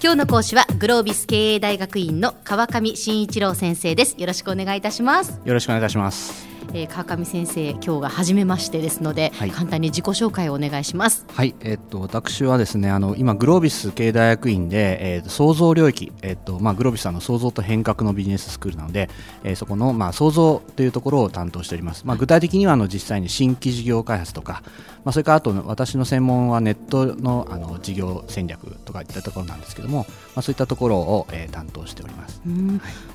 [0.00, 4.14] 今日の講師はグロービス経営大学院の川上真一郎先生です。
[4.16, 5.40] よろしくお願いいたします。
[5.44, 6.47] よろしくお願いいたします。
[6.74, 11.24] えー、川上先生今日が初めましてですので、はい、簡単に自己紹介をお願いします。
[11.32, 11.54] はい。
[11.60, 19.08] えー、っと私はですねあの今グロービス経営大学院で、えー、創造領域えー、っとまあグロービスさんの創造と変革のビジネススクールなので、
[19.44, 22.04] えー、そこのまあ創造というところを担当しております。
[22.04, 24.62] まあ具体的にはあの実際に新規事業開発とか
[25.04, 32.42] まあそれからあと私の専門はネットのあの事業戦略とかいったところなんですけどもまあそういったところを、えー、担当しております。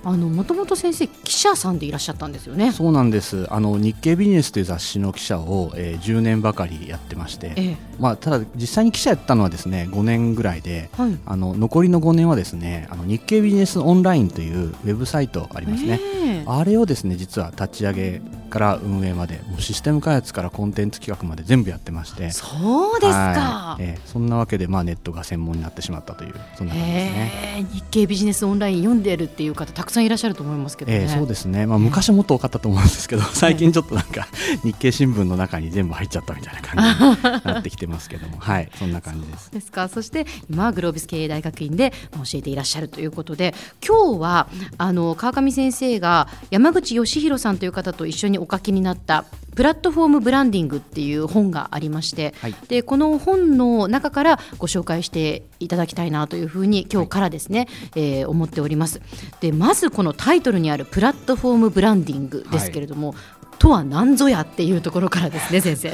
[0.03, 2.71] あのもともと先生記者さんでいらっしゃったんですよね。
[2.71, 3.42] そうなんです。
[3.49, 18.21] あの日経ビジネスという雑誌の記者を、えー、10年ばかりやってまして、ええ、まあ、ただ実際に記者やったのはですね5年ぐらいで、はい、あの残りの5年はですねあの日経ビジネスオンラインというウェブサイトありますね、えー、あれをですね実は立ち上げ
[18.53, 22.29] から運営までもうシステム開発からコンテンツ企画まで全部やってまして。
[22.29, 27.65] そうですか、えー、そんなわけで、まあ、ネットが専門になってしまったというそんな感じですね。
[27.73, 34.27] 日経ビジネスオンライン読んでるっていう方たくさんいらっしゃると思いますけど、ね、えー、そうですね、まあ、昔はもっと多かったと思うんですけど最近ちょっとなんか
[34.63, 38.37] 日経新聞の中に全部入っちゃったみたいな感じに なってきてますけども。
[38.37, 38.69] はい。
[38.77, 39.51] そんな感じです。
[39.51, 39.87] ですか。
[39.87, 59.01] そして今グロービス経営大学院で教えていらっしゃるということで今日はあの川上先生が山口義弘さんという方と一緒にお書きになったプラットフォームブランディングっていう本がありまして、はい、でこの本の中からご紹介していただきたいなというふうに今日からですね、はい、えー、思っております。
[59.41, 63.17] でまずこのタイトルにあるプラットフォームブランディングですけれども、はい
[63.59, 65.93] とは何ぞやっていうところからですね 先生。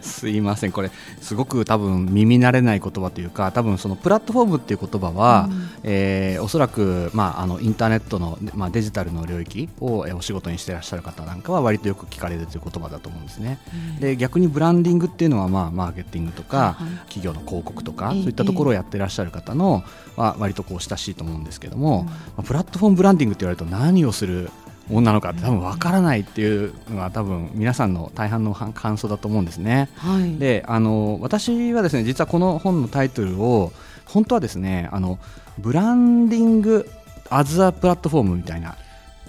[0.00, 0.72] すいません。
[0.72, 13.58] これすごく多分耳慣れない言葉というか多分そのプラットフォームっていう言葉は、うん、えー、おそらく、まあ、あのインターネットの、まあ、デジタルの領域をお仕事にしていらっしゃる方なんかは割とよく聞かれるという言葉だと思うんですね、
[13.94, 19.82] うん、で逆にブランディングっていうのは、まあ、マーケティングとか、はい、企業の広告とか、そういったところをやっていらっしゃる方の、
[20.16, 24.50] は割とこう親しいと思うんですけども、うん、まあ、プラットフォームブランディングって言われると何をする
[24.88, 29.90] もんなのかって多分わからないっていうのは多分皆さんの大半の感想だと思うんですね。
[29.96, 33.72] はい、であの私はですね実はこの本のタイトルを
[34.06, 35.18] 本当はですねあの
[35.58, 36.88] ブランディング
[37.30, 38.76] アズアプラットフォームみたいな。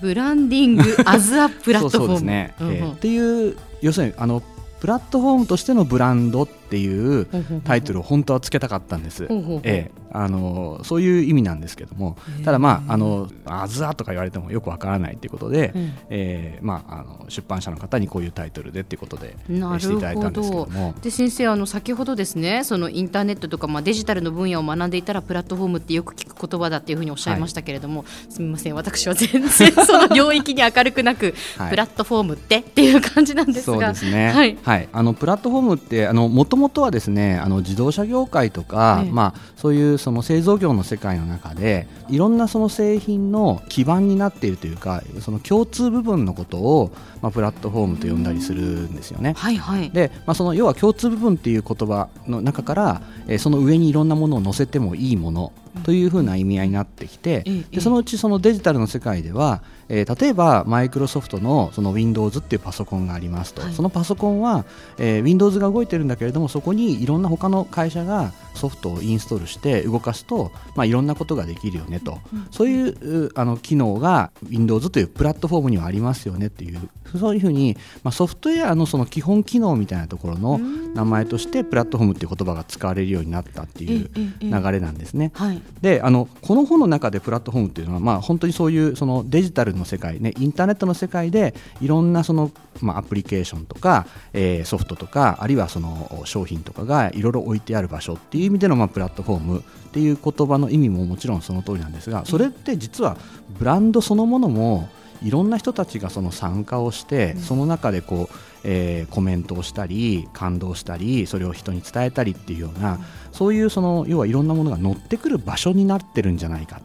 [0.02, 4.42] ブランディングアズアプラットフォームそうですね、えー、っていう要するにあの
[4.80, 7.28] プラットフォームとしてのブランドっていう
[7.64, 9.28] タイトルを本当はつけたかったんです。
[9.64, 28.76] ええ、あのそういう意味なんですけども、ただまああのあずあとか言われてもよくわからないということで、うん、えー、まああの出版社の方にこういうタイトルでっていうことでしていただいたんですけども、で先生あの先ほどですね、そのインターネットとかまあデジタルの分野を学んでいたらプラットフォームってよく聞く言葉だっていうふうにおっしゃいましたけれども、はい、すみません。
[28.76, 29.50] 私は全然
[29.86, 34.32] その領域に明るくなく、はい、プラットフォームってっていう感じなんですが、そうですね。
[34.32, 37.40] はい、はい、あのプラットフォームってあのもともとはですね。
[37.40, 49.34] あの自動車業界とか、ええ、まあ、そういうその製造業の世界の中でいろんなその製品の基盤になっているというかその共通部分のことを、まあ、プラットフォームと呼んだりするんですよね。
[49.38, 55.54] はいはい、で、まあ、その要は共通部分っていう言葉の中から、えー、その上にいろんなものを載せてもいいもの
[55.84, 64.66] というふうな意味合いになってきて、でそのうちそのデジタルの世界ではえー、例えばマイクロソフトのその Windows っていうパソコンがありますと、はい、そのパソコンは、
[65.00, 76.90] えー、Windows が動いてるんだけれどもそこにいろんな他の会社がソフトをインストールして動かすと、まあ、いろんなことができるよねと、うん、そういうあの機能が Windows というプラットフォームにはありますよねっていう。
[77.18, 80.60] そういうふうに、まあ、ソフトウェアのその基本機能みたいなところの
[80.94, 84.10] 名前としてプラットフォームっていう言葉が使われるようになったっていう
[84.42, 85.32] 流れなんですね。
[85.34, 92.52] はい、であのこの本の中でプラットフォームっていうのは、まあ、本当にそういうそのデジタルの世界、ね、インターネットの世界でいろんなその、
[92.82, 99.62] まあ、アプリケーションとか、えー、ソフトとかあるいはその商品とかがいろいろ置いてある場所っていう意味での、まあ、プラットフォームっ
[99.92, 103.18] ていう言葉の意味ももちろんその通りなんですがそれって実は
[103.58, 104.90] ブランドそのものも
[105.24, 113.00] いろんな人たちがその参加をして、その中でこう、えー、コメントをしたり感動したりそれを人に伝えたりっていうような、
[113.32, 116.80] そういうその要はいろんなものが乗ってくる場所になってるんじゃないか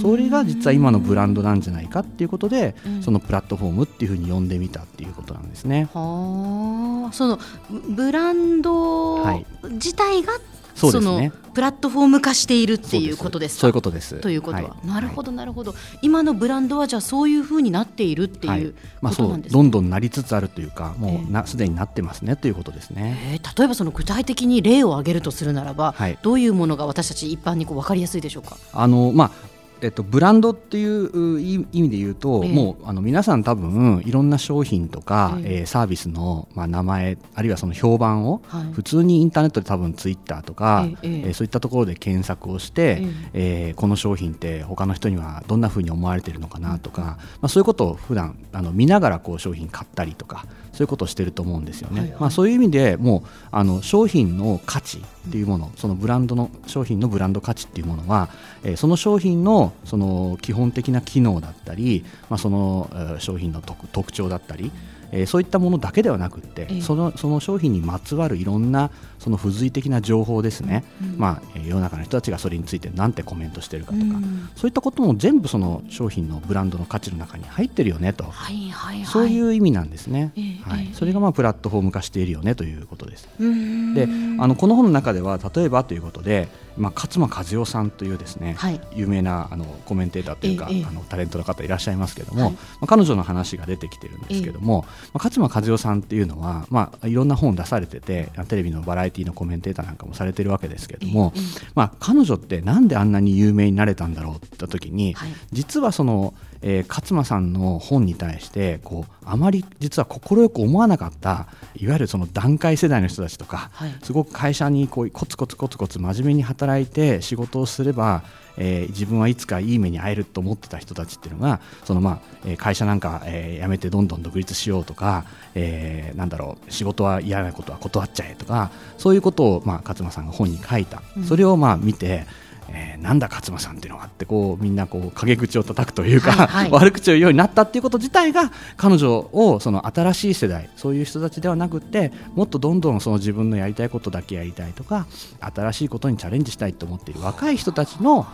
[0.00, 5.88] それが実は今のブランドなんじゃないかっていうことで、そのプラットフォームっていうふうに呼んでみたっていうことなんですね。
[5.94, 7.38] はその
[7.70, 9.24] ブランド
[9.70, 10.40] 自体が、はい
[10.78, 14.20] そうですね、プラットフォーム化しているっていうことですそういうことです。
[14.20, 28.56] ということは、はい、なるほどなるほど、今のブランドはじゃあそういうふうになっているっていうことなんです、ね、どんどんなりつつあるというかもうなすでになってますねということですね、えー、例えばその具体的に例を挙げるとするならば、はい、どういうものが私たち一般にこう分かりやすいでしょうか？
[28.72, 29.30] あの、まあ
[29.80, 35.62] えっと、ブランドっていう意味で言うと、えもうあの皆さん多分いろんな商品とか、ええ。
[35.62, 43.02] ー、サービスの、まあ、名前あるいはその評判を、はい、普通にインターネットで多分ツイッターとか、ええー、そういったところで検索をして、
[43.34, 43.72] ええ。
[43.72, 52.00] ー、この商品って他の人にはどんなふうに思われているのかなとか、まあ、そういうことを普段あの見ながらこう商品買ったりとかそういうことをしてると思うんですよね。
[52.00, 58.28] はいはい、まあ、そういう意味でもうあの商品の価値っていうものそのブランドの商品のブランド価値っていうものは、
[58.62, 64.70] えー、その商品のその基本的な機能だったり、まあ、その商品の特徴だったり、
[65.12, 83.28] えー、そういったものだけではなくて、えー、そのその商品にまつわるいろんなその付随的な情報ですね、うん、まあ、世の中の人たちがそれについて何てコメントしてるかとか、うん、そういったことも全部その商品のブランドの価値の中に入ってるよねと、はいはいはい、そういう意味なんですね、えー、はい、それがまあプラットフォーム化しているよねということです。
[83.38, 84.08] で
[84.40, 101.32] あのこの本の中では例えばということで、まあ、勝間和代さんというですね、はい、有名なあのコメンテーターというか、あのタレントの方いらっしゃいますけども、はい、まあ、彼女の話が出てきてるんですけども、まあ、勝間和代さんっていうのは、まあ、いろんな本出されててテレビのバラエティのコメンテーターなんかもされてるわけですけれども、
[101.74, 111.46] まあ、彼女ってなんであんなに有名になれたんだろうって言った時に、はい、実はその、えー、勝間さんの本に対してこうあまり実は快く思わなかった
[111.76, 118.22] いわゆるその団塊世代の人たちとか、はい、すごく会社にこうコツコツコツコツ真面目に働いて仕事をすれば
[118.58, 125.24] えー、自分はいつかいい目に遭えると思ってた人たちっていうのがその、まあ、会社なんか、えー、辞めてどんどん独立しようとか、
[125.54, 132.26] えー、なんだろう仕事は嫌なことは断っちゃえとかそういうことを、まあ、勝間さんが本に書いた、うん、それをまあ見て
[132.70, 145.06] えー、なんだ勝間さんっていうのはってこうみんなこう陰口を叩くというか、はいはい、 悪口を言うようになったっていうこと自体が彼女をその新しい世代そういう人たちではなくてもっとどんどんその自分のやりたいことだけやりたいとか
[145.40, 148.26] 新しいことにチャレンジしたいと思っている若い人たちの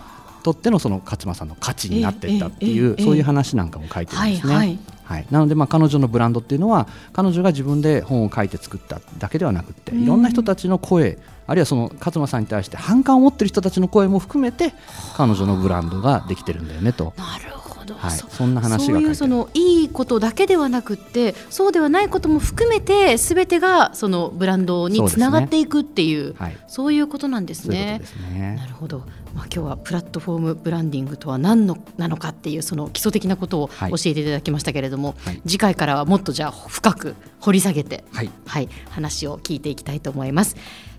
[0.45, 4.55] とってのその勝間さんの価値になっていったっていう、そういう話なんかも書いてるんですね。
[4.55, 14.75] はい、はい、なのでまあ彼女のブランドっていうのは彼女が自分で本を書いて作っただけではなくていろんな人たちの声あるいはその勝間さんに対して反感を持っている人たちの声も含めて
[15.17, 17.15] 彼女のブランドができてるんだよねと。
[17.17, 17.54] なる
[17.93, 28.01] ほど、はい、そんな話がそういうそのいいことだけではなくてそうではないことも含めてすべてがそのブランドにつながっていくっていうそう、ねはい、そういうことなんですね。
[28.01, 28.57] ううすね。
[28.57, 29.05] なるほど。
[29.35, 40.57] まあ、今日はプラットフォームブランディングとは何のなのかっていうその基礎的なことを教えていただきましたけれども、はい、次回からはもっとじゃあ深く掘り下げて、はい、はい、話を聞いていきたいと思います。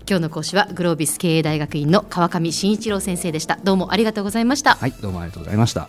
[0.08, 3.58] 今日の講師はグロービス経営大学院の川上真一郎先生でした。
[3.64, 4.76] どうもありがとうございました。
[4.76, 5.88] はい、どうもありがとうございました。